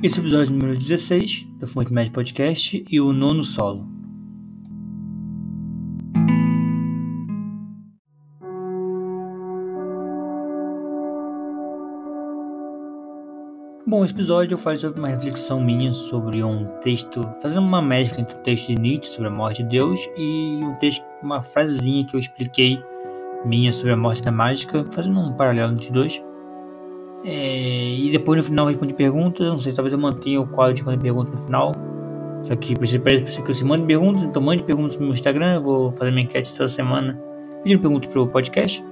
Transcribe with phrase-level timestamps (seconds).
[0.00, 3.84] Esse é o episódio número 16 do Fonte Médio Podcast e o nono solo.
[13.84, 18.20] Bom, esse episódio eu falo sobre uma reflexão minha sobre um texto, fazendo uma mescla
[18.20, 22.04] entre o texto de Nietzsche sobre a morte de Deus e um texto, uma frasezinha
[22.04, 22.80] que eu expliquei
[23.44, 26.22] minha sobre a morte da mágica, fazendo um paralelo entre dois.
[27.24, 29.46] É, e depois no final eu respondi perguntas.
[29.46, 31.74] Não sei, talvez eu mantenha o quadro de responder perguntas no final.
[32.44, 35.54] Só que precisa, precisa que você mande perguntas, então mande perguntas no meu Instagram.
[35.56, 37.20] Eu vou fazer minha enquete toda semana
[37.62, 38.84] pedindo perguntas pro podcast.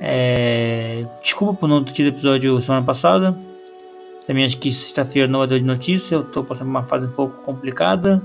[0.00, 3.36] É, desculpa por não ter tido episódio semana passada.
[4.26, 6.16] Também acho que sexta-feira não vai ter de notícia.
[6.16, 8.20] Eu tô passando uma fase um pouco complicada.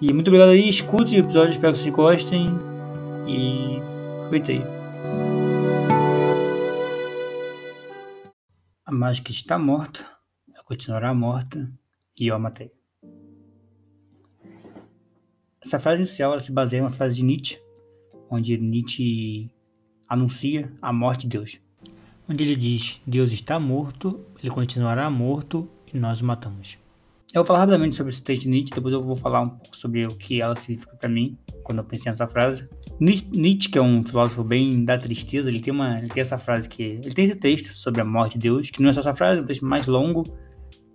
[0.00, 0.68] E muito obrigado aí.
[0.68, 2.58] Escute o episódio, espero que vocês gostem.
[3.26, 3.82] E
[4.20, 5.37] aproveita aí.
[8.88, 10.00] A mágica está morta,
[10.50, 11.70] ela continuará morta
[12.18, 12.72] e eu a matei.
[15.62, 17.58] Essa frase inicial se baseia em uma frase de Nietzsche,
[18.30, 19.50] onde Nietzsche
[20.08, 21.60] anuncia a morte de Deus.
[22.26, 26.78] Onde ele diz: Deus está morto, ele continuará morto e nós o matamos.
[27.34, 29.76] Eu vou falar rapidamente sobre esse texto de Nietzsche, depois eu vou falar um pouco
[29.76, 32.66] sobre o que ela significa para mim quando eu pensei nessa frase.
[33.00, 36.68] Nietzsche, que é um filósofo bem da tristeza, ele tem, uma, ele tem essa frase
[36.68, 36.82] que.
[36.82, 39.40] Ele tem esse texto sobre a morte de Deus, que não é só essa frase,
[39.40, 40.24] é um texto mais longo,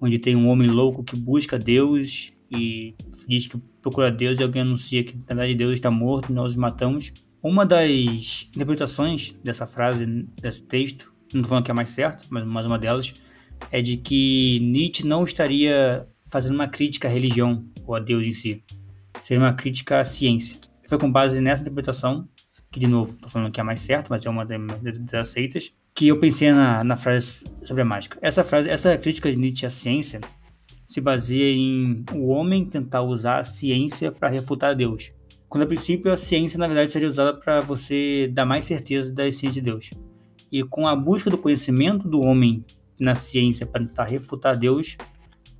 [0.01, 2.93] onde tem um homem louco que busca Deus e
[3.27, 6.51] diz que procura Deus e alguém anuncia que na verdade Deus está morto e nós
[6.51, 7.13] os matamos.
[7.41, 10.05] Uma das interpretações dessa frase,
[10.41, 13.13] desse texto, não estou falando que é mais certo, mas uma delas,
[13.71, 18.33] é de que Nietzsche não estaria fazendo uma crítica à religião ou a Deus em
[18.33, 18.63] si.
[19.23, 20.59] Seria uma crítica à ciência.
[20.93, 22.29] Foi com base nessa interpretação,
[22.69, 26.07] que de novo, estou falando que é mais certo, mas é uma das aceitas, que
[26.07, 28.19] eu pensei na, na frase sobre a mágica.
[28.21, 30.21] Essa frase, essa crítica de Nietzsche à ciência
[30.87, 35.11] se baseia em o homem tentar usar a ciência para refutar Deus.
[35.49, 39.27] Quando a princípio a ciência na verdade seria usada para você dar mais certeza da
[39.27, 39.89] essência de Deus.
[40.51, 42.63] E com a busca do conhecimento do homem
[42.99, 44.95] na ciência para tentar refutar Deus,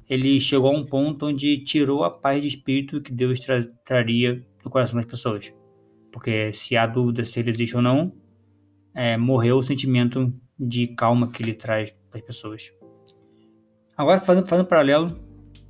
[0.08, 4.46] ele chegou a um ponto onde tirou a paz de espírito que Deus tra traria
[4.64, 5.54] no coração das pessoas.
[6.12, 8.14] Porque se há dúvida se ele existe ou não,
[8.94, 12.72] é, morreu o sentimento de calma que ele traz para as pessoas.
[13.98, 15.20] Agora, fazendo, fazendo um paralelo,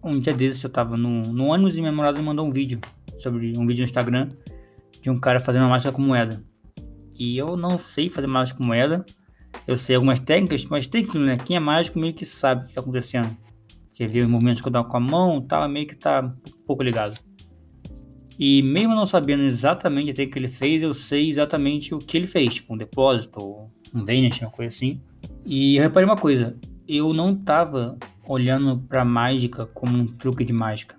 [0.04, 2.80] um dia desses eu estava no, no ônibus e minha namorada me mandou um vídeo,
[3.18, 4.30] sobre um vídeo no Instagram,
[5.02, 6.44] de um cara fazendo uma máscara com moeda.
[7.18, 9.06] E eu não sei fazer máscara com moeda,
[9.68, 11.38] eu sei algumas técnicas, mas técnicas, né?
[11.38, 13.38] Quem é mágico meio que sabe o que está acontecendo
[13.94, 16.66] quer ver os movimentos que eu dou com a mão, tá meio que tá um
[16.66, 17.20] pouco ligado.
[18.46, 22.18] E mesmo não sabendo exatamente a técnica que ele fez, eu sei exatamente o que
[22.18, 23.40] ele fez, tipo um depósito,
[23.96, 25.00] um vanish, uma coisa assim.
[25.46, 26.54] E eu reparei uma coisa,
[26.86, 30.98] eu não tava olhando pra mágica como um truque de mágica.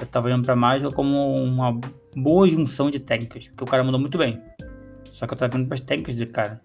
[0.00, 1.76] Eu tava olhando pra mágica como uma
[2.14, 4.40] boa junção de técnicas, porque o cara mandou muito bem.
[5.10, 6.62] Só que eu tava vendo pras técnicas do cara.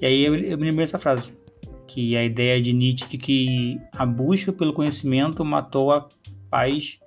[0.00, 1.32] E aí eu, eu me lembrei dessa frase
[1.86, 6.08] que é a ideia de Nietzsche de que a busca pelo conhecimento matou a
[6.50, 6.98] paz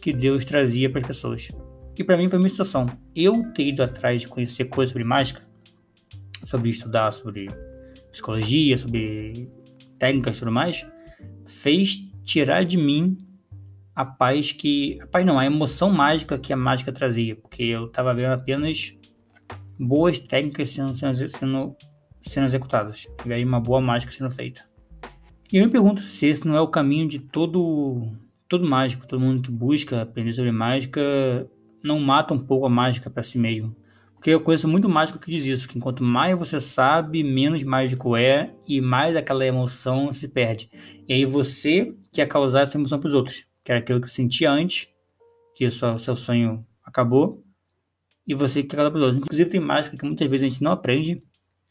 [0.00, 1.48] que Deus trazia para as pessoas.
[1.96, 2.86] E para mim foi uma situação.
[3.14, 5.42] Eu ter ido atrás de conhecer coisas sobre mágica,
[6.46, 7.48] sobre estudar sobre
[8.10, 9.48] psicologia, sobre
[9.98, 10.86] técnicas e tudo mais,
[11.46, 13.18] fez tirar de mim
[13.94, 14.98] a paz que.
[15.02, 17.36] A paz não, a emoção mágica que a mágica trazia.
[17.36, 18.94] Porque eu estava vendo apenas
[19.78, 21.76] boas técnicas sendo, sendo, sendo
[22.20, 23.06] sendo executadas.
[23.24, 24.64] E aí uma boa mágica sendo feita.
[25.52, 28.10] E eu me pergunto se esse não é o caminho de todo
[28.54, 31.00] todo mágico, todo mundo que busca aprender sobre mágica
[31.82, 33.74] não mata um pouco a mágica para si mesmo.
[34.14, 38.16] Porque eu conheço muito mágico que diz isso, que quanto mais você sabe, menos mágico
[38.16, 40.70] é e mais aquela emoção se perde.
[41.08, 44.52] E aí você quer causar essa emoção para os outros, que era aquilo que sentia
[44.52, 44.88] antes,
[45.54, 47.44] que o seu, seu sonho acabou,
[48.26, 49.22] e você quer causar para os outros.
[49.22, 51.22] Inclusive tem mágica que muitas vezes a gente não aprende,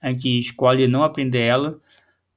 [0.02, 1.80] a gente escolhe não aprender ela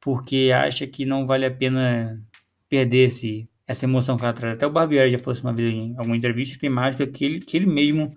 [0.00, 2.22] porque acha que não vale a pena
[2.68, 4.54] perder esse, essa emoção que ela traz.
[4.54, 7.40] Até o Barbieri já falou isso uma vez em alguma entrevista tem mágica que ele,
[7.40, 8.14] que ele mesmo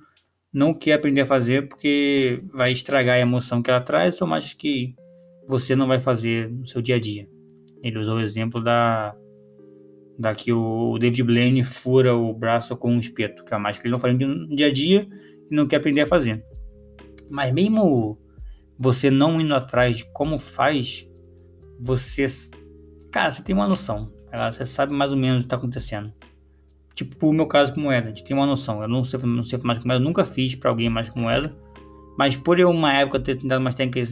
[0.53, 4.53] não quer aprender a fazer porque vai estragar a emoção que ela traz, são mágicas
[4.53, 4.95] que
[5.47, 7.27] você não vai fazer no seu dia a dia.
[7.81, 9.15] Ele usou o exemplo da,
[10.17, 13.81] da que o David Blaine fura o braço com um espeto, que é uma mágica
[13.81, 15.07] que ele não faz no dia a dia
[15.49, 16.43] e não quer aprender a fazer.
[17.29, 18.19] Mas mesmo
[18.77, 21.07] você não indo atrás de como faz,
[21.79, 22.25] você.
[23.11, 24.11] Cara, você tem uma noção.
[24.51, 26.13] Você sabe mais ou menos o que está acontecendo.
[26.93, 28.81] Tipo, o meu caso com moeda, a gente tem uma noção.
[28.81, 31.21] Eu não sei, não sei mais com moeda, eu nunca fiz para alguém mais com
[31.21, 31.55] moeda.
[32.17, 34.11] Mas por eu uma época ter dado umas técnicas,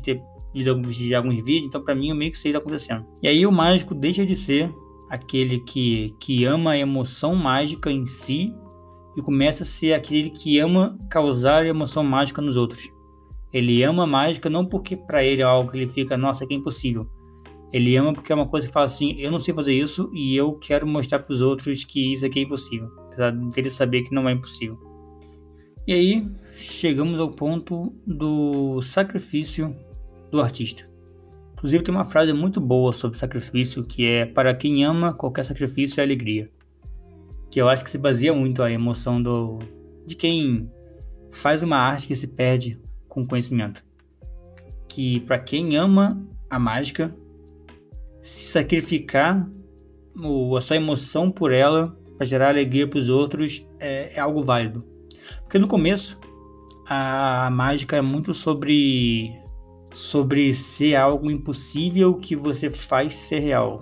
[0.00, 0.22] ter
[0.54, 0.68] de
[1.14, 3.06] alguns vídeos, então para mim eu meio que sei o que tá acontecendo.
[3.22, 4.72] E aí o mágico deixa de ser
[5.08, 8.54] aquele que, que ama a emoção mágica em si
[9.16, 12.90] e começa a ser aquele que ama causar emoção mágica nos outros.
[13.52, 16.54] Ele ama a mágica não porque para ele é algo que ele fica, nossa, que
[16.54, 17.08] é impossível.
[17.72, 20.34] Ele ama porque é uma coisa que fala assim, eu não sei fazer isso e
[20.36, 24.14] eu quero mostrar para os outros que isso aqui é impossível, apesar dele saber que
[24.14, 24.78] não é impossível.
[25.86, 29.74] E aí chegamos ao ponto do sacrifício
[30.30, 30.88] do artista.
[31.54, 36.00] Inclusive tem uma frase muito boa sobre sacrifício que é para quem ama qualquer sacrifício
[36.00, 36.50] é alegria.
[37.50, 39.58] Que eu acho que se baseia muito a emoção do
[40.06, 40.70] de quem
[41.30, 42.78] faz uma arte que se perde
[43.08, 43.84] com conhecimento.
[44.88, 47.14] Que para quem ama a mágica,
[48.20, 49.48] se sacrificar
[50.56, 54.84] a sua emoção por ela para gerar alegria para os outros é, é algo válido.
[55.42, 56.18] Porque no começo
[56.86, 59.32] a mágica é muito sobre
[59.94, 63.80] sobre ser algo impossível que você faz ser real.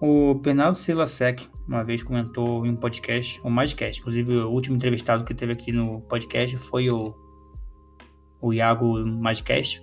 [0.00, 4.76] O Bernardo Silasek uma vez comentou em um podcast, ou mais cast, inclusive o último
[4.76, 7.14] entrevistado que teve aqui no podcast foi o,
[8.40, 9.82] o Iago Magicast,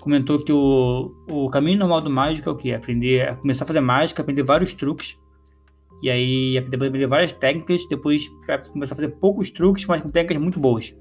[0.00, 2.72] comentou que o, o caminho normal do mágico é o que?
[2.72, 5.16] Aprender, começar a fazer mágica, aprender vários truques,
[6.02, 8.28] e aí depois aprender várias técnicas, depois
[8.70, 10.94] começar a fazer poucos truques, mas com técnicas muito boas.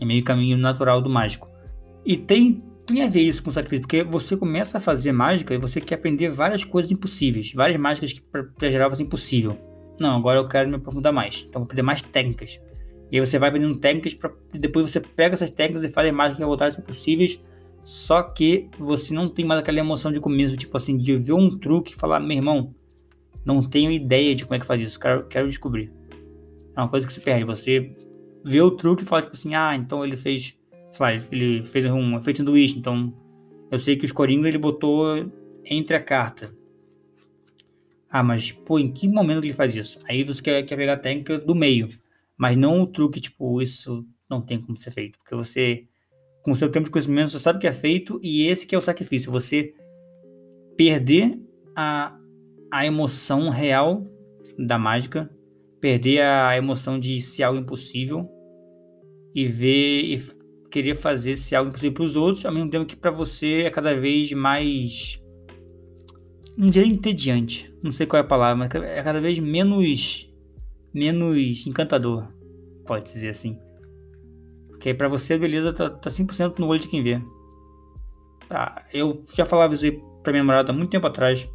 [0.00, 1.48] É meio caminho natural do mágico.
[2.04, 5.58] E tem, tem a ver isso com sacrifício, porque você começa a fazer mágica e
[5.58, 9.56] você quer aprender várias coisas impossíveis, várias mágicas que para geral ser impossível.
[10.00, 12.60] Não, agora eu quero me aprofundar mais, então vou aprender mais técnicas.
[13.12, 16.14] E aí você vai aprendendo técnicas para depois você pega essas técnicas e faz as
[16.14, 17.40] mágicas que voltarem a ser possíveis,
[17.84, 21.56] só que você não tem mais aquela emoção de começo, tipo assim, de ver um
[21.56, 22.74] truque e falar, meu irmão,
[23.44, 25.92] não tenho ideia de como é que faz isso, quero, quero descobrir.
[26.76, 27.94] É uma coisa que se perde, você
[28.44, 30.56] vê o truque e fala, tipo assim, ah, então ele fez
[30.94, 33.12] sei lá, ele fez um efeito sanduíche, então
[33.70, 35.28] eu sei que os coringos ele botou
[35.64, 36.54] entre a carta.
[38.08, 39.98] Ah, mas pô, em que momento ele faz isso?
[40.08, 41.88] Aí você quer, quer pegar a técnica do meio,
[42.36, 45.84] mas não o truque, tipo, isso não tem como ser feito, porque você,
[46.44, 48.82] com seu tempo de conhecimento, você sabe que é feito e esse que é o
[48.82, 49.72] sacrifício, você
[50.76, 51.40] perder
[51.74, 52.14] a,
[52.70, 54.06] a emoção real
[54.58, 55.30] da mágica,
[55.80, 58.28] perder a emoção de ser algo impossível
[59.34, 60.22] e ver e
[60.70, 63.70] querer fazer se algo impossível para os outros, ao mesmo tempo que para você é
[63.70, 65.18] cada vez mais.
[66.58, 70.30] Não diria entediante, não sei qual é a palavra, mas é cada vez menos.
[70.92, 72.28] menos encantador,
[72.86, 73.58] pode dizer assim.
[74.84, 77.18] Porque para você, beleza, tá, tá 100% no olho de quem vê.
[78.46, 81.48] Tá, eu já falava isso aí pra minha namorada há muito tempo atrás.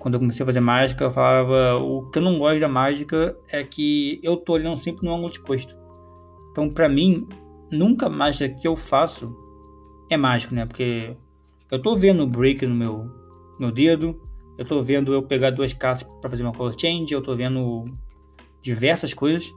[0.00, 3.38] Quando eu comecei a fazer mágica, eu falava: o que eu não gosto da mágica
[3.52, 5.76] é que eu tô olhando sempre no ângulo exposto.
[6.50, 7.28] Então, para mim,
[7.70, 9.32] nunca mágica que eu faço
[10.10, 10.66] é mágico, né?
[10.66, 11.16] Porque
[11.70, 13.08] eu tô vendo o break no meu,
[13.60, 14.20] meu dedo,
[14.58, 17.84] eu tô vendo eu pegar duas cartas para fazer uma color change, eu tô vendo
[18.60, 19.54] diversas coisas.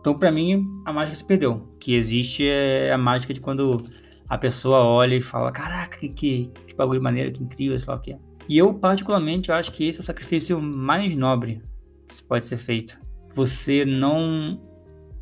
[0.00, 1.52] Então, para mim, a mágica se perdeu.
[1.52, 3.82] O que existe é a mágica de quando
[4.28, 7.98] a pessoa olha e fala: Caraca, que, que, que bagulho maneiro, que incrível, sei lá
[7.98, 8.18] o que é.
[8.48, 11.62] E eu, particularmente, acho que esse é o sacrifício mais nobre
[12.08, 12.98] que pode ser feito.
[13.34, 14.58] Você não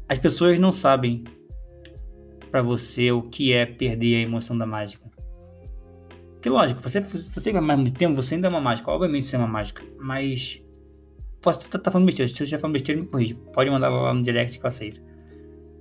[0.08, 1.22] as pessoas não sabem
[2.50, 5.06] para você o que é perder a emoção da mágica.
[6.40, 8.90] Que lógico, você, você tem mais muito tempo, você ainda é uma mágica.
[8.90, 9.82] Obviamente você é uma mágica.
[10.00, 10.64] Mas.
[11.40, 12.28] Posso estar tá, tá falando besteira.
[12.28, 13.34] Se você já falando besteira, me corrige.
[13.52, 15.00] Pode mandar lá no direct que eu aceito.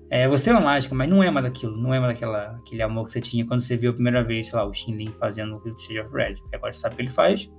[0.09, 1.75] É, você é uma mágica, mas não é mais aquilo.
[1.75, 4.47] Não é mais aquela, aquele amor que você tinha quando você viu a primeira vez,
[4.47, 6.35] sei lá, o Shinlin fazendo o Fifty of Red.
[6.53, 7.51] Agora você sabe o que ele faz.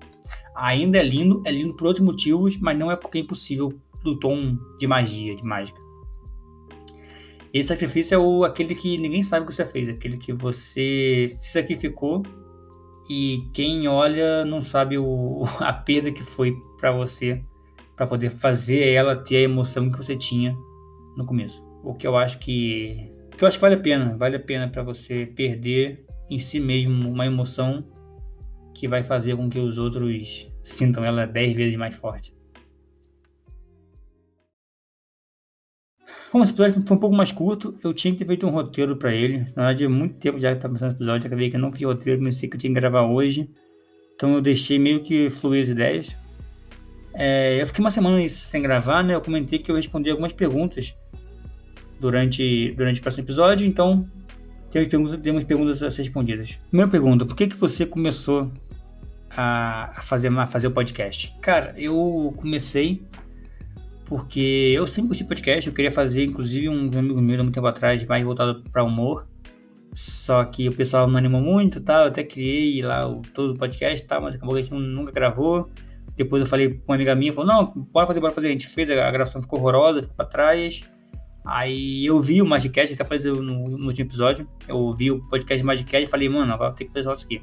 [0.56, 4.18] Ainda é lindo, é lindo por outros motivos, mas não é porque é impossível do
[4.18, 5.78] tom de magia, de mágica.
[7.52, 11.52] Esse sacrifício é o, aquele que ninguém sabe que você fez, aquele que você se
[11.52, 12.22] sacrificou
[13.08, 17.42] e quem olha não sabe o, a perda que foi para você
[17.98, 20.56] para poder fazer ela ter a emoção que você tinha
[21.16, 21.60] no começo.
[21.82, 24.68] O que eu acho que, que eu acho que vale a pena, vale a pena
[24.68, 27.84] para você perder em si mesmo uma emoção
[28.72, 32.32] que vai fazer com que os outros sintam ela dez vezes mais forte.
[36.30, 38.94] Como esse episódio foi um pouco mais curto, eu tinha que ter feito um roteiro
[38.96, 39.38] para ele.
[39.56, 41.72] Na verdade, há muito tempo já que tá pensando nesse episódio, acabei que eu não
[41.72, 43.50] fiz roteiro, mas sei que eu tinha que gravar hoje.
[44.14, 46.27] Então eu deixei meio que fluir as ideias.
[47.20, 49.12] É, eu fiquei uma semana sem gravar, né?
[49.12, 50.94] Eu comentei que eu respondi algumas perguntas
[51.98, 54.08] durante, durante o próximo episódio, então
[54.70, 56.60] temos perguntas, temos perguntas a ser respondidas.
[56.68, 58.52] Primeira pergunta, por que, que você começou
[59.36, 61.34] a, a fazer, a fazer o podcast?
[61.40, 63.02] Cara, eu comecei
[64.04, 67.66] porque eu sempre curti podcast, eu queria fazer, inclusive, um amigo meu há muito tempo
[67.66, 69.26] atrás, mais voltado para humor.
[69.92, 72.02] Só que o pessoal não animou muito, tá?
[72.02, 74.20] Eu até criei lá o, todo o podcast, tá?
[74.20, 75.68] Mas acabou que a gente nunca gravou.
[76.18, 78.48] Depois eu falei com uma amiga minha, falou, não, bora fazer, bora fazer.
[78.48, 80.82] A gente fez, a gravação ficou horrorosa, ficou pra trás.
[81.44, 84.46] Aí eu vi o Magicast, até fazer no, no último episódio.
[84.66, 87.40] Eu ouvi o podcast Magicast e falei, mano, agora tem que fazer isso aqui.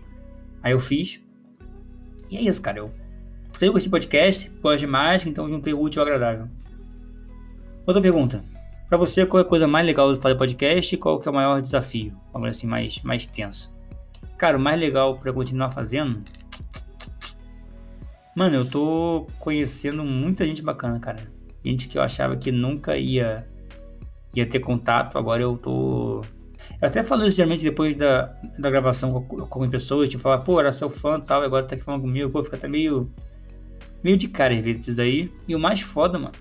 [0.62, 1.24] Aí eu fiz.
[2.30, 2.80] E é isso, cara.
[2.80, 2.92] Eu
[3.48, 6.50] gostei de podcast, gosto de mágica, então juntei o útil ao agradável.
[7.88, 8.44] Outra pergunta.
[8.90, 11.32] Pra você, qual é a coisa mais legal de fazer podcast e qual que é
[11.32, 12.14] o maior desafio?
[12.34, 13.74] Algo assim, mais, mais tenso.
[14.38, 16.22] Cara, o mais legal para continuar fazendo
[18.36, 21.32] Mano, eu tô conhecendo muita gente bacana, cara.
[21.64, 23.48] Gente que eu achava que nunca ia,
[24.36, 26.22] ia ter contato, agora eu tô.
[26.82, 30.60] Eu até falo isso geralmente depois da, da gravação com, com pessoas, tipo, falar, pô,
[30.60, 33.10] era seu fã e tal, agora tá aqui falando comigo, pô, fica até meio.
[34.04, 35.32] meio de cara às vezes isso aí.
[35.48, 36.34] E o mais foda, mano,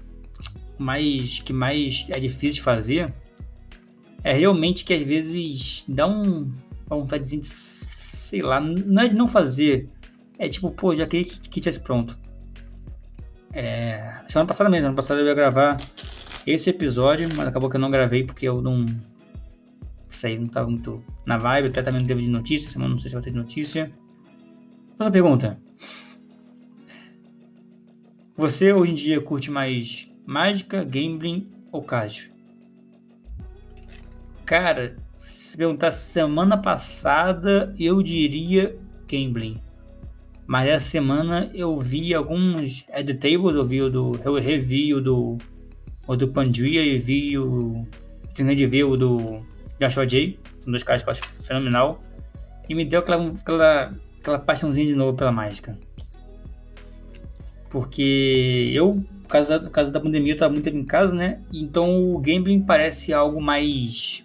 [0.79, 3.15] o mais que mais é difícil de fazer
[4.25, 6.51] é realmente que às vezes dá um
[6.87, 9.89] uma vontade de, sei lá, não é de não fazer,
[10.39, 12.19] é tipo, pô, já queria que, que tivesse pronto.
[13.53, 15.77] É, semana passada mesmo, semana passada eu ia gravar
[16.47, 18.85] esse episódio, mas acabou que eu não gravei porque eu não.
[20.11, 23.09] Sei, não tava muito na vibe, até também não teve de notícia, semana não sei
[23.09, 23.93] se vai ter de notícia.
[24.93, 25.59] Outra pergunta.
[28.37, 32.29] Você hoje em dia curte mais mágica, gambling ou caso?
[34.45, 38.77] Cara, se perguntar semana passada, eu diria
[39.09, 39.64] gambling.
[40.47, 44.21] Mas essa semana eu vi alguns editables, eu vi o do.
[44.23, 45.39] Eu revi o do.
[46.07, 47.87] O do Pandria e vi o.
[48.35, 49.41] Terminei de ver o do
[49.81, 52.03] Joshua J, um dos caras que eu acho fenomenal.
[52.69, 55.79] E me deu aquela, aquela, aquela paixãozinha de novo pela mágica.
[57.71, 61.41] Porque eu, por causa, por causa da pandemia, eu tava muito em casa, né?
[61.53, 64.23] Então o gambling parece algo mais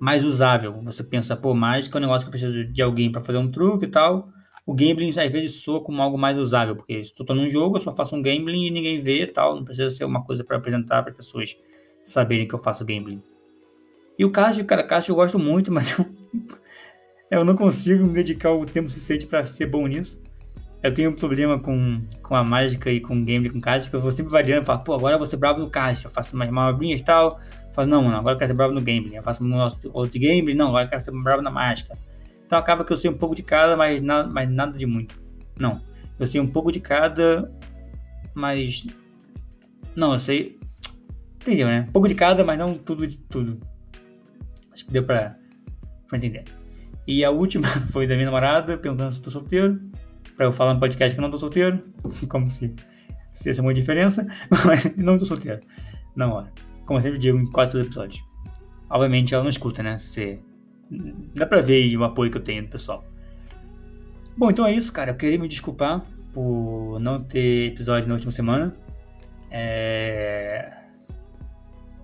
[0.00, 0.80] mais usável.
[0.84, 3.50] Você pensa, pô, mágica é um negócio que eu preciso de alguém para fazer um
[3.50, 4.30] truque e tal
[4.68, 7.78] o gambling às vezes soa como algo mais usável, porque se eu tô num jogo,
[7.78, 10.58] eu só faço um gambling e ninguém vê tal, não precisa ser uma coisa para
[10.58, 11.56] apresentar para pessoas
[12.04, 13.22] saberem que eu faço gambling.
[14.18, 16.04] E o caso, cara, caso eu gosto muito, mas eu,
[17.30, 20.22] eu não consigo me dedicar o tempo suficiente para ser bom nisso.
[20.82, 23.96] Eu tenho um problema com, com a mágica e com o gambling com caixa, que
[23.96, 26.36] eu vou sempre variando, falo, pô, agora eu vou ser bravo no caixa, eu faço
[26.36, 27.40] umas manobrinhas e tal.
[27.72, 29.14] falo, não, mano, agora eu quero ser bravo no gambling.
[29.14, 29.58] Eu faço um
[29.94, 31.96] outro gambling, não, agora eu quero ser bravo na mágica.
[32.48, 35.20] Então acaba que eu sei um pouco de cada, mas, na, mas nada de muito.
[35.60, 35.82] Não.
[36.18, 37.52] Eu sei um pouco de cada,
[38.32, 38.86] mas.
[39.94, 40.58] Não, eu sei.
[41.42, 41.84] Entendeu, né?
[41.90, 43.60] Um pouco de cada, mas não tudo de tudo.
[44.72, 45.36] Acho que deu pra,
[46.08, 46.42] pra entender.
[47.06, 49.78] E a última foi da minha namorada, perguntando se eu tô solteiro.
[50.34, 51.84] Pra eu falar no podcast que eu não tô solteiro.
[52.30, 52.74] Como se
[53.34, 54.26] fizesse uma diferença.
[54.64, 55.60] Mas não tô solteiro.
[56.16, 56.50] Na hora.
[56.86, 58.24] Como eu sempre digo em quase todos os episódios.
[58.88, 59.98] Obviamente ela não escuta, né?
[59.98, 60.40] Se
[61.34, 63.04] dá pra ver o apoio que eu tenho do pessoal.
[64.36, 65.10] Bom, então é isso, cara.
[65.10, 68.74] Eu queria me desculpar por não ter episódio na última semana.
[69.50, 70.72] É...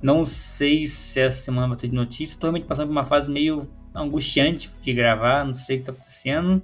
[0.02, 2.36] Não sei se essa semana vai ter de notícia.
[2.38, 5.44] Tô realmente passando por uma fase meio angustiante de gravar.
[5.44, 6.60] Não sei o que tá acontecendo.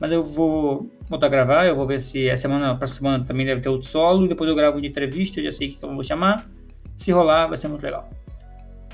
[0.00, 1.66] Mas eu vou voltar a gravar.
[1.66, 4.26] Eu vou ver se essa semana, a próxima semana também deve ter outro solo.
[4.26, 5.38] Depois eu gravo de entrevista.
[5.40, 6.50] Eu já sei o que eu vou chamar.
[6.96, 8.10] Se rolar, vai ser muito legal.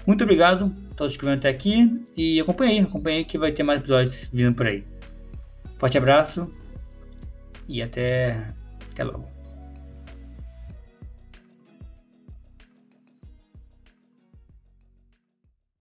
[0.07, 3.81] Muito obrigado a todos que vieram até aqui e acompanhei, acompanhei que vai ter mais
[3.81, 4.85] episódios vindo por aí.
[5.79, 6.53] Forte abraço
[7.69, 8.53] e até,
[8.93, 9.40] até logo.